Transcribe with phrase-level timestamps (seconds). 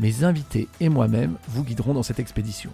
[0.00, 2.70] mes invités et moi-même vous guiderons dans cette expédition.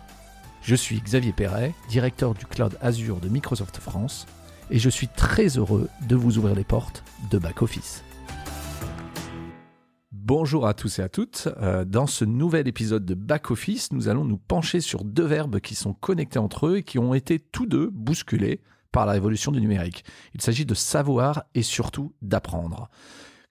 [0.62, 4.26] Je suis Xavier Perret, directeur du cloud Azure de Microsoft France,
[4.70, 8.04] et je suis très heureux de vous ouvrir les portes de Back Office.
[10.12, 11.48] Bonjour à tous et à toutes.
[11.58, 15.60] Euh, dans ce nouvel épisode de Back Office, nous allons nous pencher sur deux verbes
[15.60, 18.60] qui sont connectés entre eux et qui ont été tous deux bousculés
[18.92, 20.04] par la révolution du numérique.
[20.34, 22.88] Il s'agit de savoir et surtout d'apprendre.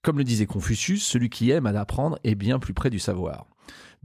[0.02, 3.48] Comme le disait Confucius, celui qui aime à apprendre est bien plus près du savoir.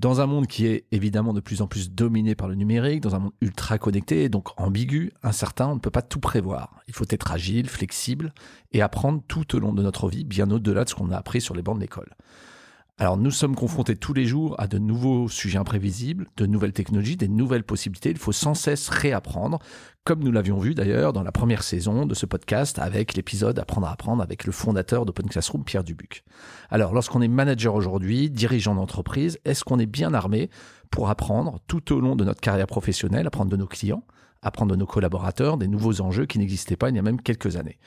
[0.01, 3.15] Dans un monde qui est évidemment de plus en plus dominé par le numérique, dans
[3.15, 6.81] un monde ultra connecté, donc ambigu, incertain, on ne peut pas tout prévoir.
[6.89, 8.33] Il faut être agile, flexible
[8.73, 11.43] et apprendre tout au long de notre vie, bien au-delà de ce qu'on a appris
[11.43, 12.17] sur les bancs de l'école.
[13.01, 17.17] Alors nous sommes confrontés tous les jours à de nouveaux sujets imprévisibles, de nouvelles technologies,
[17.17, 18.11] des nouvelles possibilités.
[18.11, 19.59] Il faut sans cesse réapprendre,
[20.05, 23.87] comme nous l'avions vu d'ailleurs dans la première saison de ce podcast avec l'épisode Apprendre
[23.87, 26.25] à apprendre avec le fondateur d'Open Classroom, Pierre Dubuc.
[26.69, 30.51] Alors lorsqu'on est manager aujourd'hui, dirigeant d'entreprise, est-ce qu'on est bien armé
[30.91, 34.05] pour apprendre tout au long de notre carrière professionnelle, apprendre de nos clients,
[34.43, 37.57] apprendre de nos collaborateurs, des nouveaux enjeux qui n'existaient pas il y a même quelques
[37.57, 37.79] années?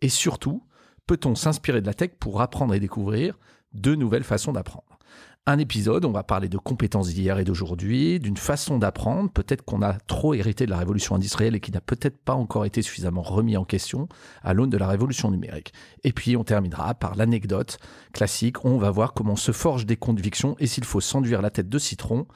[0.00, 0.62] Et surtout,
[1.08, 3.36] peut-on s'inspirer de la tech pour apprendre et découvrir
[3.72, 4.98] de nouvelles façons d'apprendre.
[5.46, 9.80] Un épisode, on va parler de compétences d'hier et d'aujourd'hui, d'une façon d'apprendre, peut-être qu'on
[9.80, 13.22] a trop hérité de la révolution industrielle et qui n'a peut-être pas encore été suffisamment
[13.22, 14.06] remis en question
[14.42, 15.72] à l'aune de la révolution numérique.
[16.04, 17.78] Et puis on terminera par l'anecdote
[18.12, 21.70] classique, on va voir comment se forgent des convictions et s'il faut s'enduire la tête
[21.70, 22.26] de citron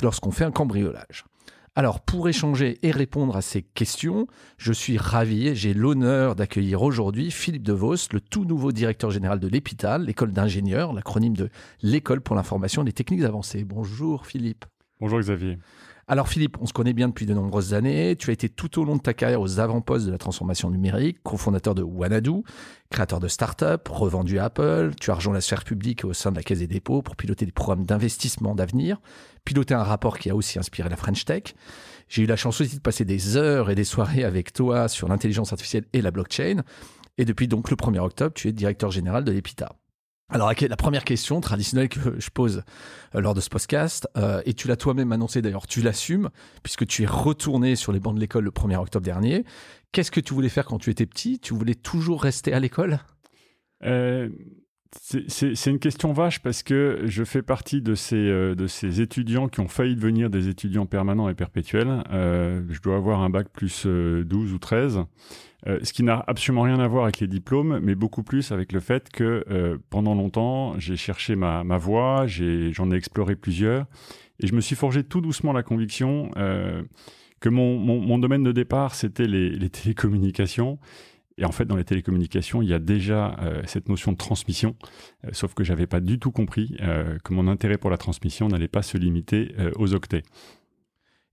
[0.00, 1.26] lorsqu'on fait un cambriolage.
[1.78, 6.82] Alors, pour échanger et répondre à ces questions, je suis ravi et j'ai l'honneur d'accueillir
[6.82, 11.50] aujourd'hui Philippe Devos, le tout nouveau directeur général de l'EPITAL, l'école d'ingénieurs, l'acronyme de
[11.80, 13.62] l'école pour l'information les techniques avancées.
[13.62, 14.64] Bonjour Philippe.
[14.98, 15.56] Bonjour Xavier.
[16.10, 18.16] Alors Philippe, on se connaît bien depuis de nombreuses années.
[18.16, 21.18] Tu as été tout au long de ta carrière aux avant-postes de la transformation numérique,
[21.22, 22.44] cofondateur de Wanadu,
[22.88, 24.92] créateur de start-up, revendu à Apple.
[24.98, 27.44] Tu as rejoint la sphère publique au sein de la Caisse des dépôts pour piloter
[27.44, 29.02] des programmes d'investissement d'avenir,
[29.44, 31.54] piloter un rapport qui a aussi inspiré la French Tech.
[32.08, 35.08] J'ai eu la chance aussi de passer des heures et des soirées avec toi sur
[35.08, 36.62] l'intelligence artificielle et la blockchain.
[37.18, 39.76] Et depuis donc le 1er octobre, tu es directeur général de l'EPITA.
[40.30, 42.62] Alors, la première question traditionnelle que je pose
[43.14, 46.28] euh, lors de ce podcast, euh, et tu l'as toi-même annoncé d'ailleurs, tu l'assumes,
[46.62, 49.46] puisque tu es retourné sur les bancs de l'école le 1er octobre dernier.
[49.90, 51.38] Qu'est-ce que tu voulais faire quand tu étais petit?
[51.38, 52.98] Tu voulais toujours rester à l'école?
[53.84, 54.28] Euh,
[55.00, 59.60] C'est une question vache parce que je fais partie de ces, de ces étudiants qui
[59.60, 62.02] ont failli devenir des étudiants permanents et perpétuels.
[62.10, 65.04] je dois avoir un bac plus 12 ou 13.
[65.66, 68.72] Euh, ce qui n'a absolument rien à voir avec les diplômes, mais beaucoup plus avec
[68.72, 73.86] le fait que euh, pendant longtemps, j'ai cherché ma, ma voie, j'en ai, exploré plusieurs,
[74.38, 76.82] et je me suis forgé tout doucement la conviction euh,
[77.40, 80.78] que mon, mon, mon, domaine de départ, c'était les, les, télécommunications.
[81.38, 84.76] Et en fait, dans les télécommunications, il y a déjà cette notion de transmission,
[85.32, 86.76] sauf que j'avais pas du tout compris
[87.24, 90.24] que mon intérêt pour la transmission n'allait pas se limiter aux octets.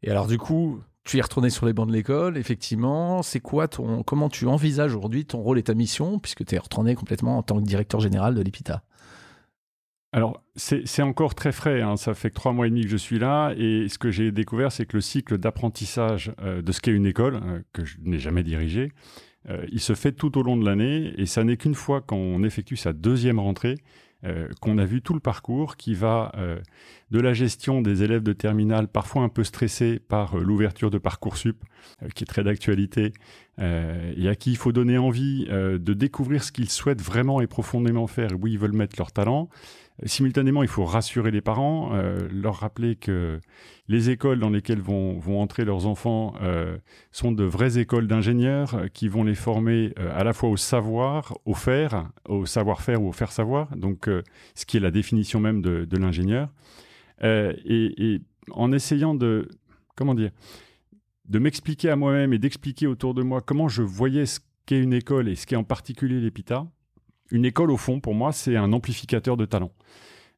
[0.04, 3.22] Et alors du coup, tu es retourné sur les bancs de l'école, effectivement.
[3.22, 6.58] C'est quoi ton, comment tu envisages aujourd'hui ton rôle et ta mission, puisque tu es
[6.58, 8.84] retourné complètement en tant que directeur général de l'EPITA?
[10.12, 11.82] Alors, c'est encore très frais.
[11.82, 11.98] Hein.
[11.98, 13.54] Ça fait que trois mois et demi que je suis là.
[13.58, 17.06] Et ce que j'ai découvert, c'est que le cycle d'apprentissage euh, de ce qu'est une
[17.06, 18.92] école, euh, que je n'ai jamais dirigé,
[19.50, 21.14] euh, il se fait tout au long de l'année.
[21.18, 23.78] Et ça n'est qu'une fois qu'on effectue sa deuxième rentrée
[24.26, 26.60] euh, qu'on a vu tout le parcours qui va euh,
[27.12, 30.98] de la gestion des élèves de terminale, parfois un peu stressés par euh, l'ouverture de
[30.98, 31.64] Parcoursup,
[32.16, 33.14] qui est très d'actualité,
[33.60, 38.08] et à qui il faut donner envie de découvrir ce qu'ils souhaitent vraiment et profondément
[38.08, 39.50] faire, où ils veulent mettre leur talent,
[40.04, 43.40] Simultanément, il faut rassurer les parents, euh, leur rappeler que
[43.88, 46.78] les écoles dans lesquelles vont, entrer leurs enfants euh,
[47.14, 51.38] sont de vraies écoles d'ingénieurs euh, qui vont les former à la fois au savoir,
[51.46, 54.10] au faire, au savoir-faire ou au faire savoir, donc
[54.54, 56.50] ce qui est la définition même de l'ingénieur.
[57.22, 58.22] Et, et,
[58.52, 59.50] en essayant de,
[59.96, 60.32] comment dire,
[61.28, 64.94] de m'expliquer à moi-même et d'expliquer autour de moi comment je voyais ce qu'est une
[64.94, 66.68] école et ce qu'est en particulier l'EPITA,
[67.32, 69.72] une école, au fond, pour moi, c'est un amplificateur de talent.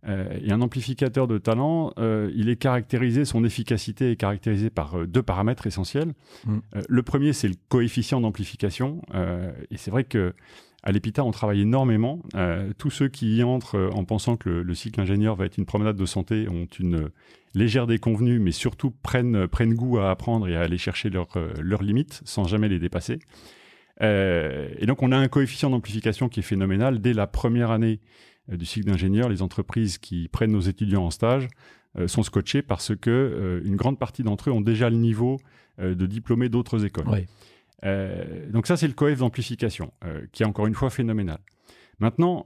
[0.08, 4.96] Euh, et un amplificateur de talent, euh, il est caractérisé, son efficacité est caractérisée par
[4.96, 6.14] euh, deux paramètres essentiels.
[6.46, 6.58] Mm.
[6.88, 9.02] le premier, c'est le coefficient d'amplification.
[9.72, 10.34] et c'est vrai que
[10.88, 12.22] À l'EPITA, on travaille énormément.
[12.78, 15.98] tous ceux qui y entrent en pensant que le, cycle ingénieur va être une promenade
[15.98, 17.10] de santé ont une
[17.54, 22.46] légère déconvenue, mais surtout prennent, goût à apprendre et à aller chercher leurs limites sans
[22.46, 23.20] jamais les dépasser.
[24.00, 27.02] et donc, on a un coefficient d'amplification qui est phénoménal.
[27.02, 28.00] Dès la première année
[28.48, 31.50] du cycle d'ingénieur, les entreprises qui prennent nos étudiants en stage
[32.00, 35.40] euh, sont scotchés parce que euh, une grande partie d'entre eux ont déjà le niveau
[35.80, 37.26] euh, de diplômés d'autres écoles.
[37.84, 39.92] Donc ça, c'est le coef d'amplification,
[40.32, 41.40] qui est encore une fois phénoménal.
[42.00, 42.46] Maintenant,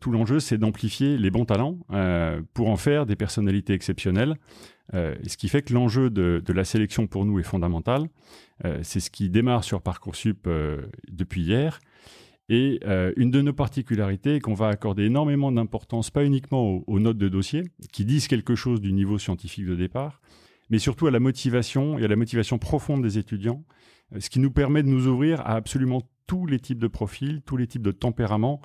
[0.00, 1.78] tout l'enjeu, c'est d'amplifier les bons talents
[2.54, 4.36] pour en faire des personnalités exceptionnelles.
[4.92, 8.08] ce qui fait que l'enjeu de, la sélection pour nous est fondamental.
[8.82, 10.48] c'est ce qui démarre sur Parcoursup
[11.08, 11.80] depuis hier.
[12.48, 17.00] Et euh, une de nos particularités est qu'on va accorder énormément d'importance, pas uniquement aux,
[17.00, 17.62] notes de dossier,
[17.92, 20.20] qui disent quelque chose du niveau scientifique de départ,
[20.70, 23.64] mais surtout à la motivation et à la motivation profonde des étudiants,
[24.14, 27.42] euh, ce qui nous permet de nous ouvrir à absolument tous les types de profils,
[27.42, 28.60] tous les types de tempéraments.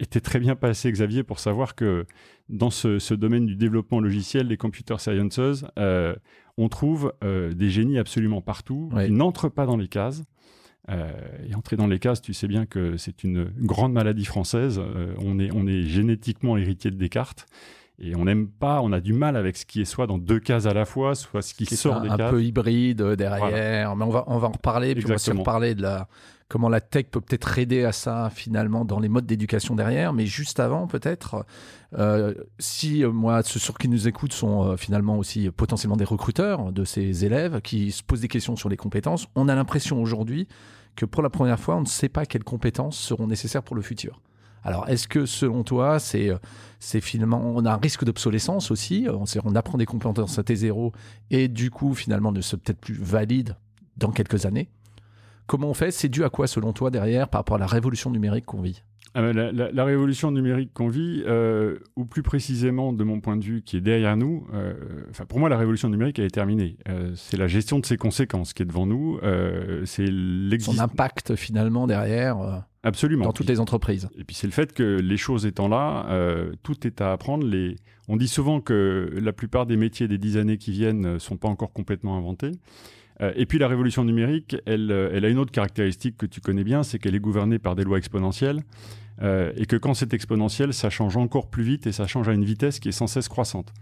[0.00, 2.06] Était très bien passé, Xavier, pour savoir que
[2.48, 6.16] dans ce, domaine du développement logiciel, des computer sciences, euh,
[6.56, 10.24] on trouve des génies absolument partout, qui n'entrent pas dans les cases,
[10.90, 11.10] euh,
[11.48, 14.78] et entrer dans les cases, tu sais bien que c'est une grande maladie française.
[14.78, 17.46] Euh, on, est, on est génétiquement héritier de Descartes.
[18.00, 20.40] Et on n'aime pas, on a du mal avec ce qui est soit dans deux
[20.40, 22.20] cases à la fois, soit ce qui sort des cases.
[22.20, 23.94] Un peu hybride euh, derrière.
[23.94, 24.94] Mais on va, on va en reparler.
[24.94, 26.08] Puis on va aussi reparler de la,
[26.48, 30.12] comment la tech peut peut-être aider à ça finalement dans les modes d'éducation derrière.
[30.12, 31.46] Mais juste avant, peut-être,
[31.96, 37.24] euh, si moi, ceux qui nous écoutent sont finalement aussi potentiellement des recruteurs de ces
[37.24, 40.48] élèves qui se posent des questions sur les compétences, on a l'impression aujourd'hui
[40.96, 43.82] que pour la première fois, on ne sait pas quelles compétences seront nécessaires pour le
[43.82, 44.20] futur.
[44.64, 46.30] Alors, est-ce que selon toi, c'est,
[46.80, 50.92] c'est finalement, on a un risque d'obsolescence aussi on, on apprend des compétences à T0
[51.30, 53.56] et du coup, finalement, ne sont peut-être plus valides
[53.96, 54.70] dans quelques années.
[55.46, 55.90] Comment on fait?
[55.90, 58.82] C'est dû à quoi, selon toi, derrière, par rapport à la révolution numérique qu'on vit?
[59.16, 63.44] Ah ben, la, révolution numérique qu'on vit, euh, ou plus précisément de mon point de
[63.44, 64.74] vue qui est derrière nous, euh,
[65.28, 66.78] pour moi la révolution numérique elle est terminée.
[66.88, 69.20] Euh, c'est la gestion de ses conséquences qui est devant nous.
[69.84, 70.08] c'est
[70.58, 72.64] son impact finalement derrière.
[72.84, 73.24] Absolument.
[73.24, 74.08] Dans toutes les entreprises.
[74.16, 76.06] Et puis c'est le fait que les choses étant là,
[76.62, 77.46] tout est à apprendre.
[77.46, 77.76] Les...
[78.08, 81.36] On dit souvent que la plupart des métiers des dix années qui viennent ne sont
[81.36, 82.52] pas encore complètement inventés.
[83.20, 86.82] et puis la révolution numérique, elle, elle, a une autre caractéristique que tu connais bien,
[86.82, 88.62] c'est qu'elle est gouvernée par des lois exponentielles.
[89.22, 92.32] Euh, et que quand c'est exponentiel, ça change encore plus vite et ça change à
[92.32, 93.72] une vitesse qui est sans cesse croissante.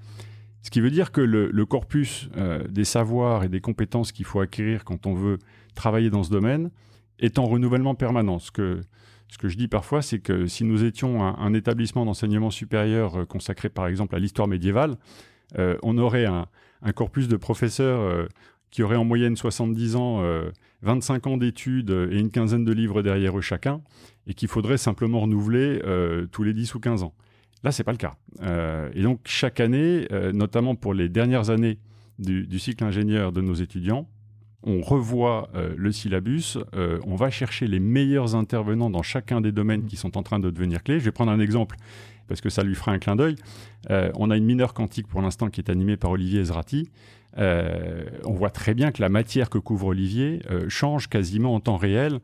[0.63, 4.41] Ce qui veut dire que le, corpus euh, des savoirs et des compétences qu'il faut
[4.41, 5.39] acquérir quand on veut
[5.75, 6.71] travailler dans ce domaine
[7.23, 8.39] est en renouvellement permanent.
[8.39, 8.83] Ce que,
[9.43, 13.87] je dis parfois, c'est que si nous étions un, établissement d'enseignement supérieur euh, consacré par
[13.87, 14.97] exemple à l'histoire médiévale,
[15.83, 16.47] on aurait un,
[16.81, 18.27] un, corpus de professeurs
[18.71, 20.23] qui auraient en moyenne 70 ans,
[20.81, 23.83] 25 ans d'études et une quinzaine de livres derrière eux chacun
[24.27, 27.15] et qu'il faudrait simplement renouveler euh, tous les 10 ou 15 ans.
[27.65, 28.15] Là, c'est pas le cas.
[28.43, 31.79] Euh, et donc, chaque année, euh, notamment pour les dernières années
[32.19, 34.09] du, cycle ingénieur de nos étudiants,
[34.63, 39.97] on revoit le syllabus, on va chercher les meilleurs intervenants dans chacun des domaines qui
[39.97, 41.01] sont en train de devenir clés.
[41.01, 41.77] Je vais prendre un exemple
[42.29, 43.37] parce que ça lui fera un clin d'œil.
[43.91, 46.91] on a une mineure quantique pour l'instant qui est animée par Olivier Ezrati.
[47.37, 52.21] on voit très bien que la matière que couvre Olivier change quasiment en temps réel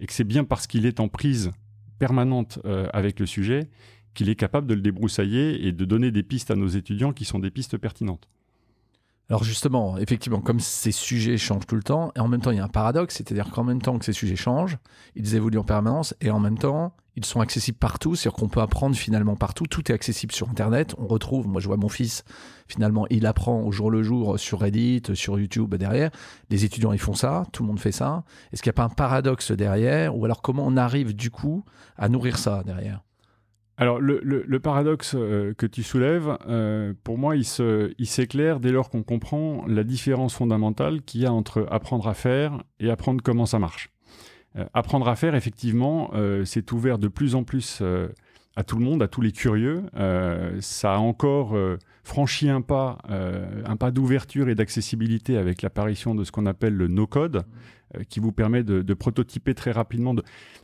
[0.00, 1.50] et que c'est bien parce qu'il est en prise
[1.98, 3.68] permanente euh, avec le sujet
[4.14, 7.24] qu'il est capable de le débroussailler et de donner des pistes à nos étudiants qui
[7.24, 8.28] sont des pistes pertinentes.
[9.30, 12.56] Alors justement, effectivement, comme ces sujets changent tout le temps, et en même temps il
[12.56, 14.78] y a un paradoxe, c'est-à-dire qu'en même temps que ces sujets changent,
[15.16, 18.62] ils évoluent en permanence, et en même temps ils sont accessibles partout, c'est-à-dire qu'on peut
[18.62, 22.24] apprendre finalement partout, tout est accessible sur Internet, on retrouve, moi je vois mon fils,
[22.68, 26.10] finalement il apprend au jour le jour sur Reddit, sur YouTube derrière,
[26.48, 28.84] les étudiants ils font ça, tout le monde fait ça, est-ce qu'il n'y a pas
[28.84, 31.66] un paradoxe derrière, ou alors comment on arrive du coup
[31.98, 33.02] à nourrir ça derrière?
[33.80, 39.04] Alors, le, paradoxe euh, que tu soulèves, euh, pour moi, il, s'éclaire dès lors qu'on
[39.04, 43.60] comprend la différence fondamentale qu'il y a entre apprendre à faire et apprendre comment ça
[43.60, 43.90] marche.
[44.56, 46.10] Euh, apprendre à faire, effectivement,
[46.44, 47.80] c'est ouvert de plus en plus
[48.56, 49.84] à tout le monde, à tous les curieux.
[50.58, 51.56] ça a encore
[52.02, 56.88] franchi un pas, un pas d'ouverture et d'accessibilité avec l'apparition de ce qu'on appelle le
[56.88, 57.44] no-code.
[57.96, 60.14] Euh, qui vous permet de, prototyper très rapidement,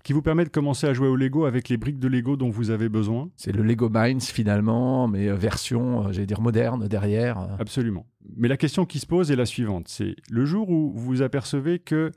[0.02, 2.50] qui vous permet de commencer à jouer au Lego avec les briques de Lego dont
[2.50, 3.31] vous avez besoin.
[3.37, 7.38] C'est le Lego Minds finalement, mais euh, version, euh, j'allais dire, moderne derrière.
[7.59, 8.07] Absolument.
[8.37, 11.23] Mais la question qui se pose est la suivante, c'est le jour où vous vous
[11.23, 12.12] apercevez que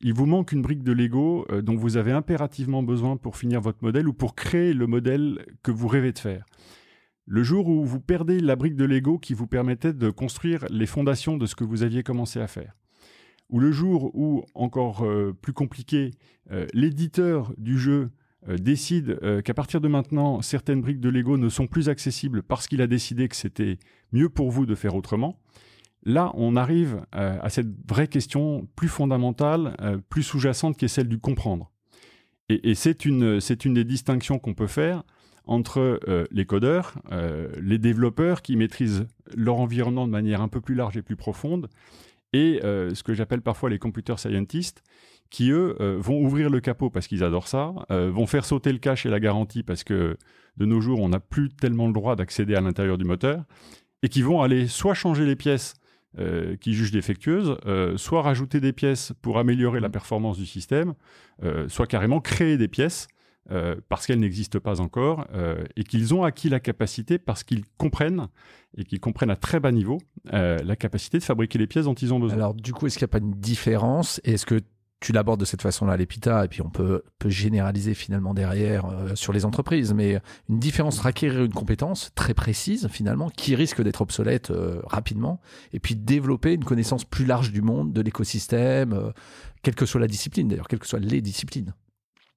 [0.00, 3.78] il vous manque une brique de Lego dont vous avez impérativement besoin pour finir votre
[3.82, 6.44] modèle ou pour créer le modèle que vous rêvez de faire.
[7.26, 10.86] Le jour où vous perdez la brique de Lego qui vous permettait de construire les
[10.86, 12.74] fondations de ce que vous aviez commencé à faire
[13.50, 16.12] ou le jour où, encore euh, plus compliqué,
[16.50, 18.10] euh, l'éditeur du jeu
[18.60, 22.82] décide qu'à partir de maintenant, certaines briques de Lego ne sont plus accessibles parce qu'il
[22.82, 23.78] a décidé que c'était
[24.12, 25.40] mieux pour vous de faire autrement,
[26.02, 29.74] là, on arrive à cette vraie question plus fondamentale,
[30.10, 31.72] plus sous-jacente, qui est celle du comprendre.
[32.50, 35.04] Et, c'est une, une des distinctions qu'on peut faire
[35.46, 40.60] entre euh, les codeurs, euh, les développeurs qui maîtrisent leur environnement de manière un peu
[40.60, 41.68] plus large et plus profonde,
[42.34, 44.82] et euh, ce que j'appelle parfois les computer scientists,
[45.30, 49.04] qui eux vont ouvrir le capot parce qu'ils adorent ça, vont faire sauter le cache
[49.04, 50.16] et la garantie parce que
[50.58, 53.42] de nos jours on n'a plus tellement le droit d'accéder à l'intérieur du moteur,
[54.04, 55.74] et qui vont aller soit changer les pièces
[56.18, 59.92] euh, qui jugent défectueuses, euh, soit rajouter des pièces pour améliorer la mm.
[59.92, 60.94] performance du système,
[61.42, 63.08] euh, soit carrément créer des pièces
[63.88, 65.26] parce qu'elles n'existent pas encore
[65.76, 68.28] et qu'ils ont acquis la capacité parce qu'ils comprennent
[68.76, 69.98] et qu'ils comprennent à très bas niveau
[70.32, 72.36] la capacité de fabriquer les pièces dont ils ont besoin.
[72.36, 74.20] Alors du coup, est-ce qu'il n'y a pas une différence?
[74.24, 74.60] Est-ce que
[75.04, 79.14] tu l'abordes de cette façon-là, l'EPITA, et puis on peut, peut généraliser finalement derrière euh,
[79.14, 83.82] sur les entreprises, mais une différence entre acquérir une compétence très précise finalement, qui risque
[83.82, 85.40] d'être obsolète euh, rapidement,
[85.74, 89.10] et puis développer une connaissance plus large du monde, de l'écosystème, euh,
[89.62, 91.74] quelle que soit la discipline d'ailleurs, quelles que soient les disciplines?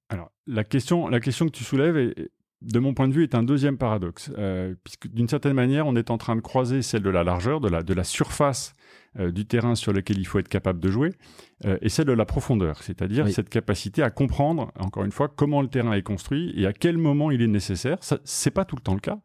[0.08, 2.30] Alors la question, la question que tu soulèves est,
[2.62, 4.32] de mon point de vue, est un deuxième paradoxe,
[4.82, 7.68] puisque d'une certaine manière, on est en train de croiser celle de la largeur, de
[7.68, 8.74] la, de la surface
[9.18, 11.12] euh, du terrain sur lequel il faut être capable de jouer,
[11.64, 15.62] euh, et celle de la profondeur, c'est-à-dire cette capacité à comprendre, encore une fois, comment
[15.62, 17.96] le terrain est construit et à quel moment il est nécessaire.
[18.02, 19.18] Ce n'est pas tout le temps le cas.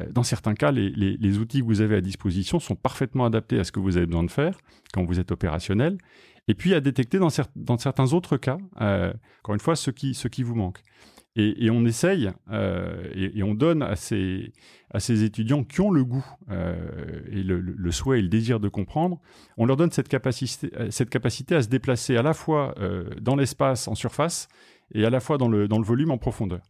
[0.00, 3.64] Euh, dans certains cas, les, outils que vous avez à disposition sont parfaitement adaptés à
[3.64, 4.58] ce que vous avez besoin de faire
[4.92, 5.96] quand vous êtes opérationnel,
[6.50, 10.80] et puis à détecter dans, certains autres cas, encore une fois, ce qui, vous manque.
[11.36, 14.52] Et, on essaye euh, et, on donne à ces,
[14.92, 19.20] à étudiants qui ont le goût euh, et le, souhait et le désir de comprendre,
[19.58, 23.94] on leur donne cette capacité, à se déplacer à la fois euh, dans l'espace en
[23.94, 24.48] surface
[24.92, 26.62] et à la fois dans le, dans le volume en profondeur.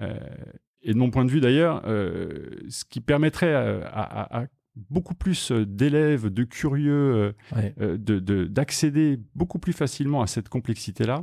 [0.00, 4.46] et de mon point de vue d'ailleurs, ce qui permettrait à,
[4.88, 7.34] beaucoup plus d'élèves, de curieux,
[7.76, 11.22] d'accéder beaucoup plus facilement à cette complexité-là,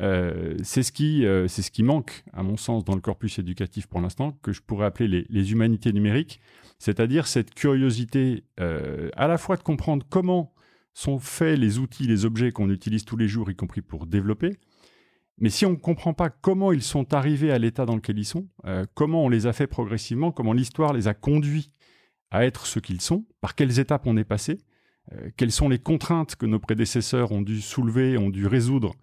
[0.00, 3.38] euh, c'est ce qui euh, c'est ce qui manque à mon sens dans le corpus
[3.40, 6.40] éducatif pour l'instant que je pourrais appeler les, humanités numériques,
[6.78, 10.54] c'est-à-dire cette curiosité euh, à la fois de comprendre comment
[10.94, 14.56] sont faits les outils, les objets qu'on utilise tous les jours, y compris pour développer,
[15.38, 18.24] mais si on ne comprend pas comment ils sont arrivés à l'état dans lequel ils
[18.24, 18.48] sont,
[18.94, 21.70] comment on les a fait progressivement, comment l'histoire les a conduits
[22.30, 24.58] à être ce qu'ils sont, par quelles étapes on est passé,
[25.38, 28.94] quelles sont les contraintes que nos prédécesseurs ont dû soulever, ont dû résoudre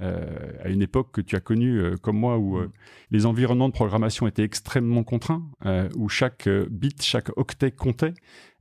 [0.00, 2.70] euh, à une époque que tu as connue euh, comme moi, où euh,
[3.10, 5.48] les environnements de programmation étaient extrêmement contraints,
[5.96, 8.14] où chaque bit, chaque octet comptait,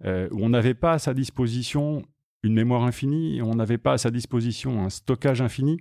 [0.03, 2.03] où on n'avait pas à sa disposition
[2.43, 5.79] une mémoire infinie, on n'avait pas à sa disposition un stockage infini,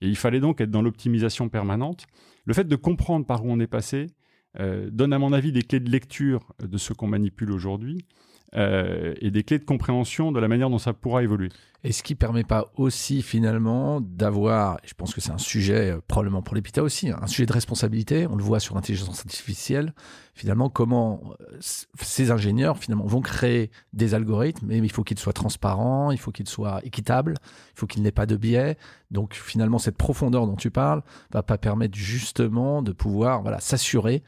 [0.00, 2.06] et il fallait donc être dans l'optimisation permanente.
[2.44, 4.06] Le fait de comprendre par où on est passé
[4.58, 8.04] donne à mon avis des clés de lecture de ce qu'on manipule aujourd'hui,
[8.56, 11.50] euh, et des clés de compréhension de la manière dont ça pourra évoluer.
[11.84, 16.00] Et ce qui permet pas aussi finalement d'avoir, je pense que c'est un sujet euh,
[16.08, 19.92] probablement pour l'EPITA aussi, hein, un sujet de responsabilité, on le voit sur l'intelligence artificielle,
[20.32, 25.34] finalement comment euh, ces ingénieurs finalement vont créer des algorithmes, mais il faut qu'ils soient
[25.34, 27.34] transparents, il faut qu'ils soient équitables,
[27.74, 28.78] il faut qu'il n'ait pas de biais.
[29.10, 34.22] Donc finalement cette profondeur dont tu parles va pas permettre justement de pouvoir voilà, s'assurer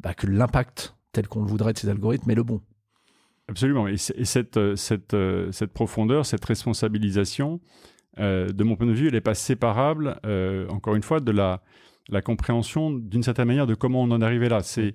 [0.00, 2.60] bah, que l'impact tel qu'on le voudrait de ces algorithmes est le bon.
[3.48, 3.88] Absolument.
[3.88, 4.74] Et, cette, euh,
[5.12, 7.60] euh, cette, profondeur, cette responsabilisation,
[8.18, 10.16] euh, de mon point de vue, elle n'est pas séparable,
[10.70, 11.60] encore une fois, de la,
[12.22, 14.62] compréhension, d'une certaine manière, de comment on en arrivé là.
[14.62, 14.94] C'est,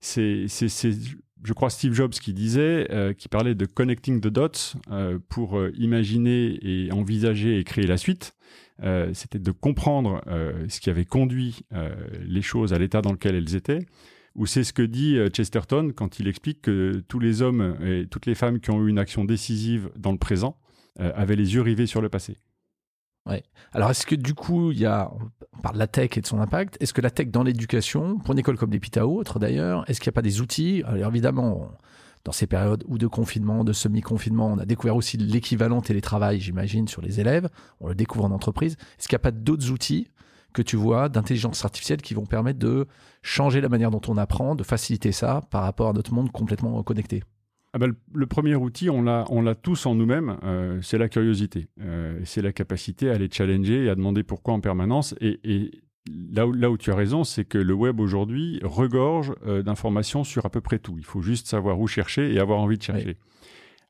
[0.00, 4.78] c'est, je crois, Steve Jobs qui disait, qui parlait de connecting the dots
[5.28, 8.34] pour imaginer et envisager et créer la suite.
[9.12, 10.22] C'était de comprendre
[10.68, 11.60] ce qui avait conduit
[12.26, 13.86] les choses à l'état dans lequel elles étaient
[14.34, 18.06] ou c'est ce que dit euh, Chesterton quand il explique que tous les hommes et
[18.10, 20.56] toutes les femmes qui ont eu une action décisive dans le présent
[21.00, 22.38] euh, avaient les yeux rivés sur le passé.
[23.26, 23.42] Ouais.
[23.72, 26.40] Alors, est-ce que du coup, il y on parle de la tech et de son
[26.40, 29.88] impact, est-ce que la tech dans l'éducation, pour une école comme l'EPITA ou autre d'ailleurs,
[29.88, 30.82] est-ce qu'il n'y a pas des outils?
[30.86, 31.70] Alors évidemment,
[32.24, 36.86] dans ces périodes ou de confinement, de semi-confinement, on a découvert aussi l'équivalent télétravail, j'imagine,
[36.86, 37.48] sur les élèves.
[37.80, 38.76] On le découvre en entreprise.
[38.98, 40.08] Est-ce qu'il n'y a pas d'autres outils
[40.54, 42.86] que tu vois d'intelligence artificielle qui vont permettre de
[43.22, 46.82] changer la manière dont on apprend, de faciliter ça par rapport à notre monde complètement
[46.82, 47.22] connecté
[47.76, 51.08] ah ben, le, premier outil, on l'a, on l'a tous en nous-mêmes, euh, c'est la
[51.08, 51.66] curiosité.
[51.80, 55.16] Euh, c'est la capacité à aller challenger et à demander pourquoi en permanence.
[55.20, 55.72] Et,
[56.06, 60.22] là, où, là où tu as raison, c'est que le web aujourd'hui regorge euh, d'informations
[60.22, 60.94] sur à peu près tout.
[60.98, 63.16] Il faut juste savoir où chercher et avoir envie de chercher.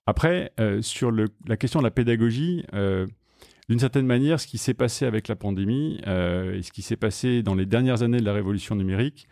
[0.06, 2.62] Après, sur le, la question de la pédagogie,
[3.68, 7.42] d'une certaine manière, ce qui s'est passé avec la pandémie et ce qui s'est passé
[7.42, 9.26] dans les dernières années de la révolution numérique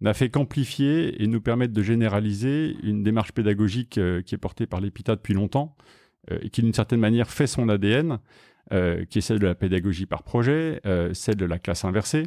[0.00, 4.80] n'a fait qu'amplifier et nous permettre de généraliser une démarche pédagogique qui est portée par
[4.80, 5.76] l'EPITA depuis longtemps
[6.42, 8.18] et qui, d'une certaine manière, fait son ADN,
[8.70, 10.80] qui est celle de la pédagogie par projet,
[11.12, 12.24] celle de la classe inversée.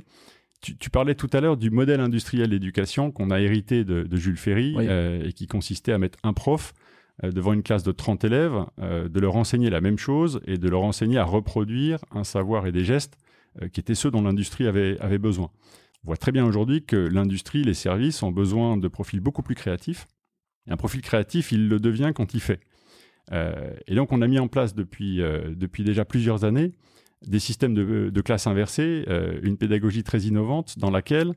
[0.62, 4.75] Tu, parlais tout à l'heure du modèle industriel d'éducation qu'on a hérité de, Jules Ferry
[4.78, 6.88] euh, et qui consistait à mettre un prof euh,
[7.23, 10.69] devant une classe de 30 élèves, euh, de leur enseigner la même chose et de
[10.69, 13.17] leur enseigner à reproduire un savoir et des gestes
[13.73, 15.49] qui étaient ceux dont l'industrie avait, besoin.
[16.03, 19.55] On voit très bien aujourd'hui que l'industrie, les services ont besoin de profils beaucoup plus
[19.55, 20.07] créatifs.
[20.67, 22.61] Et un profil créatif, il le devient quand il fait.
[23.31, 26.71] et donc, on a mis en place depuis, depuis déjà plusieurs années
[27.27, 31.33] des systèmes de, classe inversée, euh, une pédagogie très innovante dans laquelle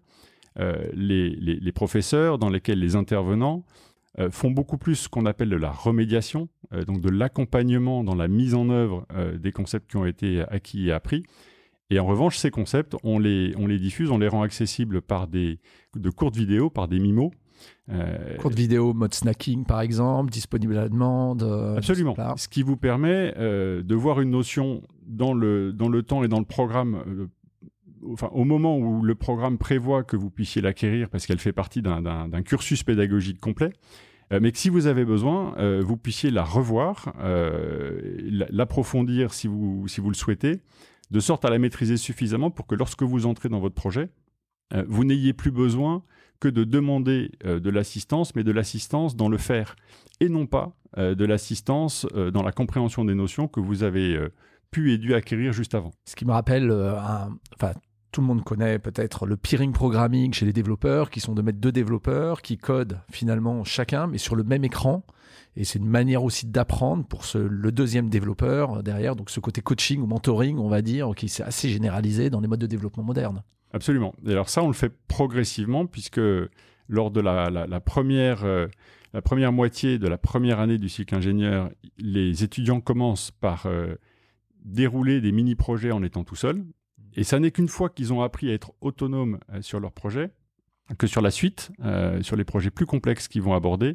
[0.58, 3.64] euh, les, professeurs, dans lesquels les intervenants
[4.18, 6.48] euh, font beaucoup plus ce qu'on appelle de la remédiation,
[6.86, 9.06] donc de l'accompagnement dans la mise en œuvre
[9.38, 11.22] des concepts qui ont été acquis et appris.
[11.90, 15.28] Et en revanche, ces concepts, on les, on les diffuse, on les rend accessibles par
[15.28, 15.60] des,
[15.94, 17.32] de courtes vidéos, par des mimos,
[17.90, 21.42] euh, Courte vidéo, mode snacking par exemple, disponible à la demande.
[21.42, 22.14] Euh, Absolument.
[22.36, 26.28] Ce qui vous permet euh, de voir une notion dans le, dans le temps et
[26.28, 27.28] dans le programme
[28.02, 32.42] au moment où le programme prévoit que vous puissiez l'acquérir parce qu'elle fait partie d'un
[32.42, 33.72] cursus pédagogique complet,
[34.30, 37.12] mais que si vous avez besoin, vous puissiez la revoir,
[38.50, 40.60] l'approfondir si vous, le souhaitez,
[41.10, 44.10] de sorte à la maîtriser suffisamment pour que lorsque vous entrez dans votre projet,
[44.88, 46.02] vous n'ayez plus besoin
[46.42, 49.76] que de demander euh, de l'assistance, mais de l'assistance dans le faire,
[50.18, 54.18] et non pas euh, de l'assistance euh, dans la compréhension des notions que vous avez
[54.72, 55.92] pu et dû acquérir juste avant.
[56.04, 57.74] Ce qui me rappelle, enfin,
[58.12, 61.58] tout le monde connaît peut-être le peering programming chez les développeurs, qui sont de mettre
[61.58, 65.04] deux développeurs qui codent finalement chacun, mais sur le même écran.
[65.56, 69.16] Et c'est une manière aussi d'apprendre pour le deuxième développeur derrière.
[69.16, 72.48] Donc ce côté coaching ou mentoring, on va dire, qui s'est assez généralisé dans les
[72.48, 73.42] modes de développement modernes.
[73.72, 74.14] Absolument.
[74.26, 76.20] Et alors ça, on le fait progressivement puisque
[76.88, 78.66] lors de la, première, euh,
[79.24, 83.94] première moitié de la première année du cycle ingénieur, les étudiants commencent par euh,
[84.64, 86.62] dérouler des mini-projets en étant tout seuls.
[87.14, 90.30] Et ça n'est qu'une fois qu'ils ont appris à être autonomes euh, sur leur projet
[90.98, 91.70] que sur la suite,
[92.20, 93.94] sur les projets plus complexes qu'ils vont aborder,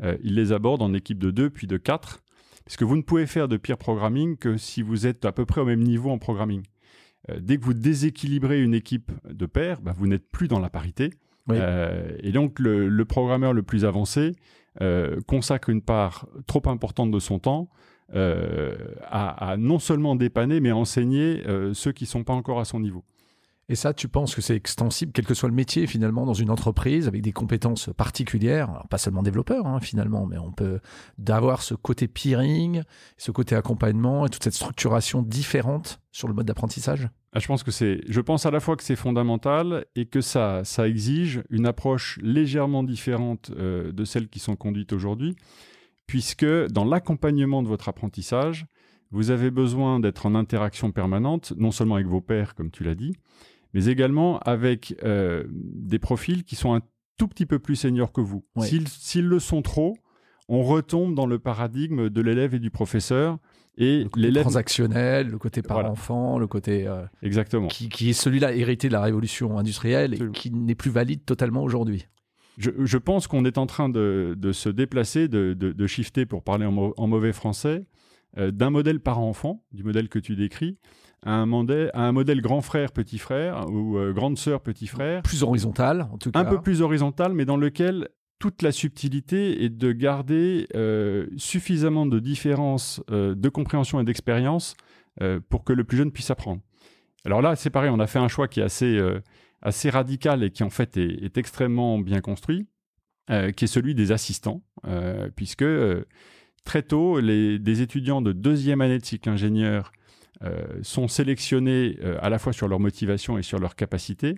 [0.00, 2.22] ils les abordent en équipe de deux puis de quatre,
[2.64, 5.62] puisque vous ne pouvez faire de peer programming que si vous êtes à peu près
[5.62, 6.62] au même niveau en programming.
[7.30, 10.70] Euh, dès que vous déséquilibrez une équipe de pairs, bah, vous n'êtes plus dans la
[10.70, 11.10] parité.
[11.50, 14.32] Euh, et donc le, programmeur le plus avancé
[14.80, 17.70] euh, consacre une part trop importante de son temps
[18.14, 21.42] à, à, non seulement dépanner, mais à enseigner
[21.72, 23.04] ceux qui ne sont pas encore à son niveau.
[23.68, 26.50] Et ça, tu penses que c'est extensible, quel que soit le métier finalement, dans une
[26.50, 30.78] entreprise avec des compétences particulières, pas seulement développeur hein, finalement, mais on peut
[31.18, 32.82] d'avoir ce côté peering,
[33.16, 37.08] ce côté accompagnement et toute cette structuration différente sur le mode d'apprentissage?
[37.32, 40.20] Ah, je pense que c'est, je pense à la fois que c'est fondamental et que
[40.20, 45.34] ça, ça exige une approche légèrement différente euh, de celles qui sont conduites aujourd'hui,
[46.06, 48.66] puisque dans l'accompagnement de votre apprentissage,
[49.10, 52.94] vous avez besoin d'être en interaction permanente, non seulement avec vos pairs, comme tu l'as
[52.94, 53.14] dit,
[53.72, 56.80] mais également avec euh, des profils qui sont un
[57.16, 58.44] tout petit peu plus seniors que vous.
[58.60, 59.96] S'ils le sont trop,
[60.48, 63.38] on retombe dans le paradigme de l'élève et du professeur.
[63.78, 68.94] Et l'élève transactionnel, le côté parent-enfant, le côté euh, exactement qui, est celui-là hérité de
[68.94, 72.06] la révolution industrielle et qui n'est plus valide totalement aujourd'hui.
[72.56, 77.32] Je, pense qu'on est en train de, se déplacer, de, shifter, pour parler en, mauvais
[77.32, 77.84] français,
[78.38, 80.78] euh, d'un modèle parent-enfant, du modèle que tu décris,
[81.22, 85.22] à un, modèle, un modèle grand frère, petit frère, ou euh, grande sœur, petit frère.
[85.22, 86.40] Plus horizontal, en tout cas.
[86.40, 92.04] Un peu plus horizontal, mais dans lequel toute la subtilité est de garder euh, suffisamment
[92.04, 94.76] de différences de compréhension et d'expérience
[95.48, 96.60] pour que le plus jeune puisse apprendre.
[97.24, 99.00] Alors là, c'est pareil, on a fait un choix qui est assez,
[99.62, 102.66] assez radical et qui en fait est, extrêmement bien construit,
[103.28, 104.62] qui est celui des assistants,
[105.34, 105.64] puisque
[106.64, 109.92] très tôt, les, des étudiants de deuxième année de cycle ingénieur
[110.44, 114.36] euh, sont sélectionnés euh, à la fois sur leur motivation et sur leur capacité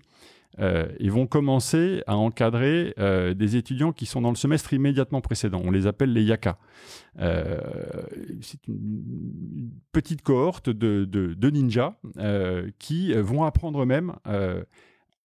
[0.60, 2.94] euh, et vont commencer à encadrer
[3.34, 5.60] des étudiants qui sont dans le semestre immédiatement précédent.
[5.64, 6.58] On les appelle les YAKA.
[7.18, 11.96] c'est une petite cohorte de, de ninjas
[12.78, 14.14] qui vont apprendre eux-mêmes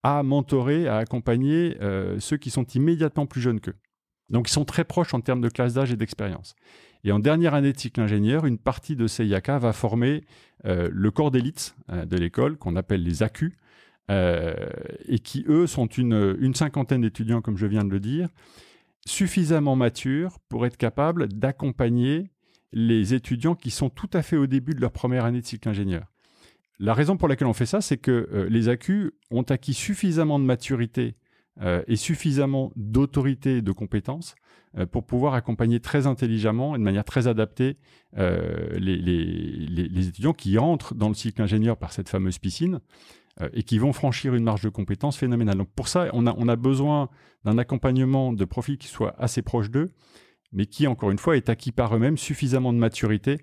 [0.04, 1.76] à mentorer, à accompagner
[2.20, 3.74] ceux qui sont immédiatement plus jeunes qu'eux.
[4.30, 6.54] Donc ils sont très proches en termes de classe d'âge et d'expérience.
[7.04, 10.24] Et en dernière année de cycle ingénieur, une partie de ces va former
[10.64, 13.58] euh, le corps d'élite euh, de l'école, qu'on appelle les ACU,
[14.10, 14.54] euh,
[15.06, 18.28] et qui, eux, sont une cinquantaine d'étudiants, comme je viens de le dire,
[19.06, 22.30] suffisamment matures pour être capables d'accompagner
[22.72, 25.68] les étudiants qui sont tout à fait au début de leur première année de cycle
[25.68, 26.13] ingénieur.
[26.78, 30.38] La raison pour laquelle on fait ça, c'est que euh, les ACU ont acquis suffisamment
[30.38, 31.14] de maturité
[31.60, 34.34] euh, et suffisamment d'autorité et de compétences
[34.76, 37.76] euh, pour pouvoir accompagner très intelligemment et de manière très adaptée
[38.16, 42.80] les, étudiants qui entrent dans le cycle ingénieur par cette fameuse piscine
[43.52, 45.58] et qui vont franchir une marge de compétences phénoménale.
[45.58, 47.08] Donc pour ça, on a, on a besoin
[47.44, 49.90] d'un accompagnement de profils qui soit assez proche d'eux,
[50.52, 53.38] mais qui, encore une fois, est acquis par eux-mêmes suffisamment de maturité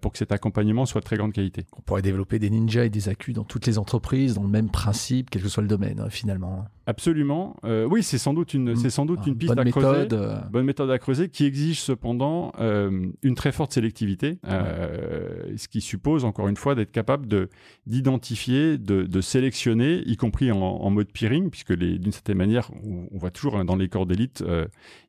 [0.00, 1.66] pour que cet accompagnement soit de très grande qualité.
[1.76, 4.70] On pourrait développer des ninjas et des accus dans toutes les entreprises, dans le même
[4.70, 6.66] principe, quel que soit le domaine, hein, finalement.
[6.86, 7.56] Absolument.
[7.64, 10.08] Euh, oui, c'est sans doute une, c'est sans doute ah, une piste à creuser.
[10.12, 10.38] Euh.
[10.50, 16.48] Bonne méthode à creuser qui exige cependant une très forte sélectivité, ce qui suppose encore
[16.48, 17.48] une fois d'être capable de
[17.86, 23.30] d'identifier, de, sélectionner, y compris en, mode peering, puisque d'une certaine manière, on, on, voit
[23.30, 24.44] toujours hein, dans les corps d'élite,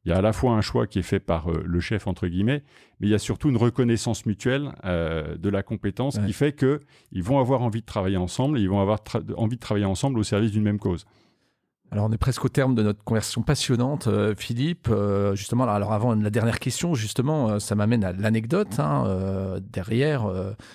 [0.05, 2.27] il y a à la fois un choix qui est fait par le chef entre
[2.27, 2.63] guillemets,
[2.99, 7.23] mais il y a surtout une reconnaissance mutuelle euh, de la compétence qui fait qu'ils
[7.23, 8.99] vont avoir envie de travailler ensemble, et ils vont avoir
[9.37, 11.05] envie de travailler ensemble au service d'une même cause.
[11.91, 14.89] Alors on est presque au terme de notre conversation passionnante, euh, Philippe.
[14.89, 20.29] Euh, justement, alors avant la dernière question, justement, ça m'amène à l'anecdote hein, derrière.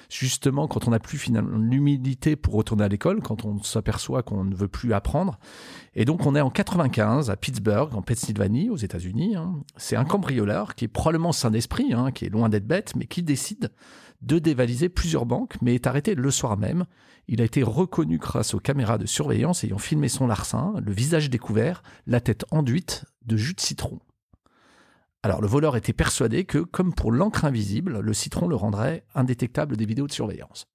[0.09, 4.45] justement, quand on n'a plus finalement l'humilité pour retourner à l'école, quand on s'aperçoit qu'on
[4.45, 5.39] ne veut plus apprendre,
[5.95, 9.37] et donc on est en 95 à Pittsburgh, en Pennsylvanie, aux États-Unis.
[9.37, 9.57] Hein.
[9.77, 13.07] C'est un cambrioleur qui est probablement sain d'esprit, hein, qui est loin d'être bête, mais
[13.07, 13.71] qui décide
[14.23, 16.85] de dévaliser plusieurs banques, mais est arrêté le soir même.
[17.29, 21.31] Il a été reconnu grâce aux caméras de surveillance ayant filmé son larcin, le visage
[21.31, 24.01] découvert, la tête enduite de jus de citron.
[25.23, 29.77] Alors le voleur était persuadé que, comme pour l'encre invisible, le citron le rendrait indétectable
[29.77, 30.67] des vidéos de surveillance.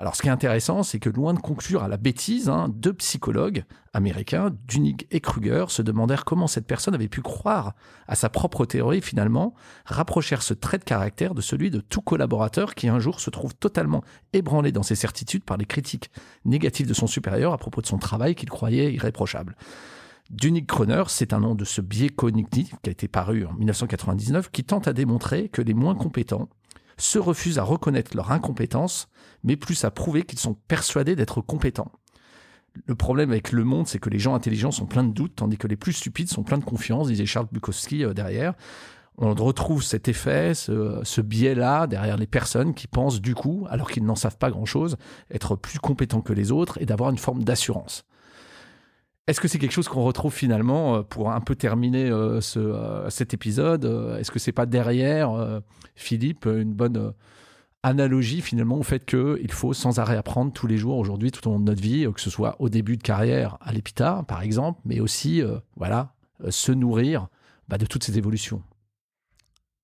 [0.00, 2.92] Alors, ce qui est intéressant, c'est que loin de conclure à la bêtise, hein, deux
[2.92, 7.74] psychologues américains, Dunig et Kruger, se demandèrent comment cette personne avait pu croire
[8.06, 9.54] à sa propre théorie finalement
[9.86, 13.56] rapprochèrent ce trait de caractère de celui de tout collaborateur qui un jour se trouve
[13.56, 16.12] totalement ébranlé dans ses certitudes par les critiques
[16.44, 19.56] négatives de son supérieur à propos de son travail qu'il croyait irréprochable.
[20.30, 24.50] Dunig Kroner, c'est un nom de ce biais cognitif qui a été paru en 1999,
[24.50, 26.48] qui tente à démontrer que les moins compétents
[26.98, 29.08] se refusent à reconnaître leur incompétence,
[29.44, 31.92] mais plus à prouver qu'ils sont persuadés d'être compétents.
[32.86, 35.56] Le problème avec le monde, c'est que les gens intelligents sont pleins de doutes, tandis
[35.56, 38.54] que les plus stupides sont pleins de confiance, disait Charles Bukowski euh, derrière.
[39.20, 44.04] On retrouve cet effet, ce, biais-là derrière les personnes qui pensent du coup, alors qu'ils
[44.04, 44.96] n'en savent pas grand-chose,
[45.32, 48.04] être plus compétents que les autres et d'avoir une forme d'assurance.
[49.28, 52.58] Est-ce que c'est quelque chose qu'on retrouve finalement euh, pour un peu terminer euh, ce,
[52.58, 53.84] euh, cet épisode
[54.18, 55.60] Est-ce que c'est pas derrière,
[55.94, 57.12] Philippe, une bonne
[57.82, 61.52] analogie finalement au fait qu'il faut sans arrêt apprendre tous les jours aujourd'hui tout au
[61.52, 64.80] long de notre vie, que ce soit au début de carrière à l'EPITA par exemple,
[64.86, 65.42] mais aussi
[65.76, 66.14] voilà
[66.48, 67.28] se nourrir
[67.68, 68.62] bah, de toutes ces évolutions.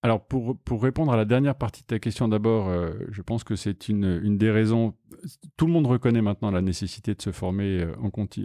[0.03, 2.71] Alors, pour, pour, répondre à la dernière partie de ta question, d'abord,
[3.11, 4.95] je pense que c'est une, une, des raisons.
[5.57, 7.95] Tout le monde reconnaît maintenant la nécessité de se former euh,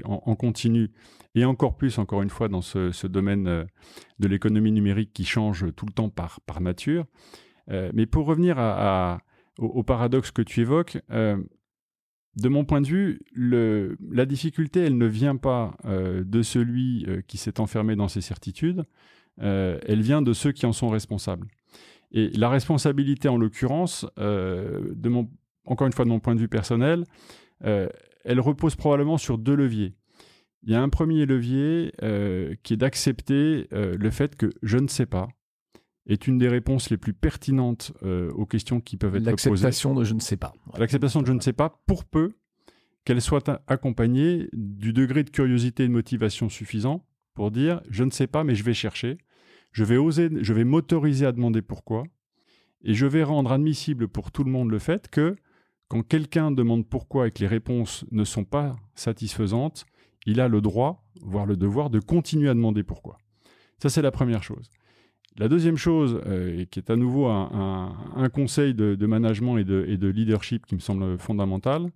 [0.03, 0.91] en, continu
[1.35, 3.65] et encore plus, encore une fois, dans ce, domaine euh,
[4.19, 7.05] de l'économie numérique qui change tout le temps par, nature.
[7.67, 8.57] mais pour revenir
[9.59, 15.37] au, paradoxe que tu évoques, de mon point de vue, la difficulté, elle ne vient
[15.37, 18.83] pas de celui qui s'est enfermé dans ses certitudes,
[19.41, 21.47] euh, elle vient de ceux qui en sont responsables.
[22.11, 24.93] Et la responsabilité, en l'occurrence, euh,
[25.69, 27.05] encore une fois de mon point de vue personnel,
[27.63, 27.87] euh,
[28.25, 29.95] elle repose probablement sur deux leviers.
[30.63, 31.93] Il y a un premier levier
[32.63, 35.29] qui est d'accepter le fait que je ne sais pas
[36.05, 39.31] est une des réponses les plus pertinentes aux questions qui peuvent être posées.
[39.31, 40.51] L'acceptation de je ne sais pas.
[40.77, 42.33] L'acceptation de je ne sais pas, pour peu
[43.05, 47.05] qu'elle soit accompagnée du degré de curiosité et de motivation suffisant
[47.35, 49.17] pour dire je ne sais pas, mais je vais chercher
[49.71, 52.03] je vais oser, je vais m'autoriser à demander pourquoi,
[52.81, 55.35] et je vais rendre admissible pour tout le monde le fait que
[55.89, 59.85] quand quelqu'un demande pourquoi et que les réponses ne sont pas satisfaisantes,
[60.25, 63.17] il a le droit, voire le devoir, de continuer à demander pourquoi.
[63.79, 64.69] Ça, c'est la première chose.
[65.37, 69.97] La deuxième chose, euh, qui est à nouveau un, conseil de, management et de, et
[69.97, 71.89] de, leadership qui me semble fondamental,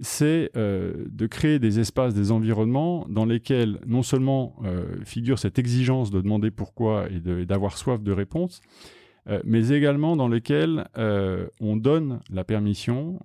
[0.00, 5.58] c'est euh, de créer des espaces, des environnements dans lesquels non seulement euh, figure cette
[5.58, 8.62] exigence de demander pourquoi et d'avoir soif de réponse,
[9.28, 10.86] euh, mais également dans lesquels
[11.60, 13.20] on donne la permission,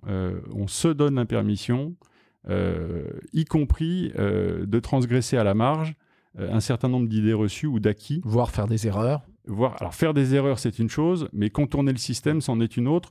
[0.54, 1.94] on se donne la permission,
[2.48, 5.94] y compris de transgresser à la marge
[6.38, 8.20] un certain nombre d'idées reçues ou d'acquis.
[8.24, 9.22] Voire faire des erreurs.
[9.46, 12.86] Voir, alors faire des erreurs, c'est une chose, mais contourner le système, c'en est une
[12.86, 13.10] autre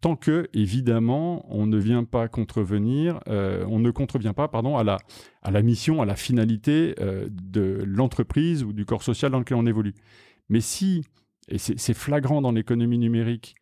[0.00, 4.84] tant que, évidemment, on ne vient pas contrevenir, euh, on ne contrevient pas, pardon, à
[4.84, 4.98] la,
[5.42, 9.56] à la mission, à la finalité euh, de l'entreprise ou du corps social dans lequel
[9.56, 9.94] on évolue.
[10.48, 11.02] Mais si
[11.48, 13.54] et c'est flagrant dans l'économie numérique,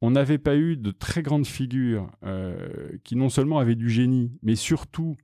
[0.00, 2.10] on n'avait pas eu de très grandes figures
[3.04, 5.16] qui non seulement avaient du génie, mais surtout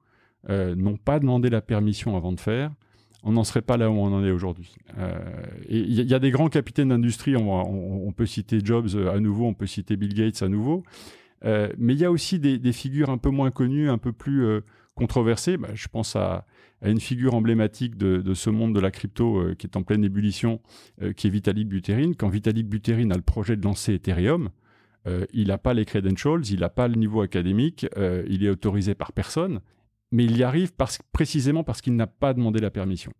[0.48, 2.72] n'ont pas demandé la permission avant de faire,
[3.24, 4.74] on n'en serait pas là où on en est aujourd'hui.
[5.68, 9.66] il y, a des grands capitaines d'industrie, on, peut citer Jobs à nouveau, on peut
[9.66, 10.84] citer Bill Gates à nouveau,
[11.44, 14.62] mais il y a aussi des, figures un peu moins connues, un peu plus
[14.98, 15.56] controversées.
[15.56, 16.44] Bah, je pense à,
[16.82, 20.60] une figure emblématique de, ce monde de la crypto euh, qui est en pleine ébullition,
[21.02, 22.12] euh, qui est Vitalik Buterin.
[22.12, 24.50] Quand Vitalik Buterin a le projet de lancer Ethereum,
[25.06, 27.86] euh, il n'a pas les credentials, il n'a pas le niveau académique,
[28.28, 29.60] il est autorisé par personne,
[30.12, 30.72] mais il y arrive
[31.12, 33.12] précisément parce qu'il n'a pas demandé la permission.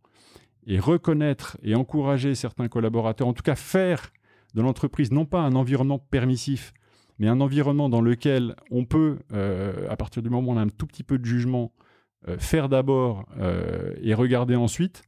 [0.67, 4.13] Et reconnaître et encourager certains collaborateurs, en tout cas faire
[4.55, 6.73] de l'entreprise non pas un environnement permissif,
[7.19, 10.69] mais un environnement dans lequel on peut, à partir du moment où on a un
[10.69, 11.73] tout petit peu de jugement,
[12.27, 15.03] euh, faire d'abord euh, et regarder ensuite,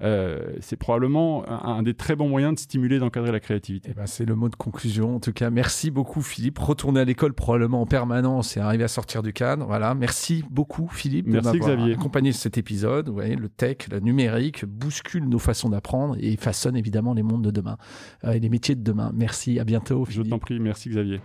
[0.00, 3.90] euh, c'est probablement un, des très bons moyens de stimuler, d'encadrer la créativité.
[3.92, 5.16] Eh ben, c'est le mot de conclusion.
[5.16, 6.58] En tout cas, merci beaucoup Philippe.
[6.58, 9.66] Retourner à l'école probablement en permanence et arriver à sortir du cadre.
[9.66, 13.08] Voilà, merci beaucoup Philippe merci, de m'avoir accompagné cet épisode.
[13.08, 17.44] Vous voyez, le tech, le numérique bouscule nos façons d'apprendre et façonne évidemment les mondes
[17.44, 17.76] de demain
[18.24, 19.12] et les métiers de demain.
[19.14, 20.04] Merci, à bientôt.
[20.04, 20.24] Philippe.
[20.24, 21.20] Je t'en prie, merci Xavier.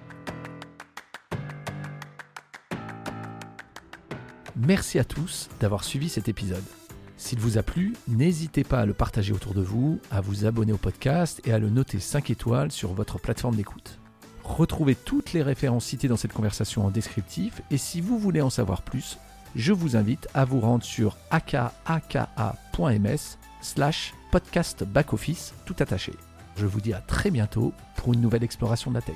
[4.55, 6.63] Merci à tous d'avoir suivi cet épisode.
[7.17, 10.71] S'il vous a plu, n'hésitez pas à le partager autour de vous, à vous abonner
[10.71, 13.97] au podcast et à le noter 5 étoiles sur votre plateforme d'écoute.
[14.43, 18.51] Retrouvez toutes les références citées dans cette conversation en descriptif et si vous voulez en
[18.51, 19.17] savoir plus,
[19.55, 26.13] je vous invite à vous rendre sur akaka.ms slash podcast backoffice tout attaché.
[26.55, 29.15] Je vous dis à très bientôt pour une nouvelle exploration de la tech.